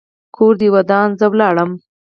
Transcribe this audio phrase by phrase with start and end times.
[0.35, 1.71] کور دې ودان؛ زه ولاړم.